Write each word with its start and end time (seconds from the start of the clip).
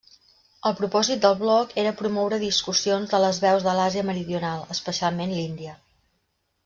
El 0.69 0.71
propòsit 0.77 1.19
del 1.25 1.35
bloc 1.41 1.75
era 1.83 1.91
promoure 1.99 2.39
discussions 2.45 3.13
de 3.13 3.21
les 3.25 3.43
veus 3.47 3.67
de 3.69 3.77
l'Àsia 3.81 4.07
meridional, 4.09 4.65
especialment 4.77 5.37
l'Índia. 5.39 5.77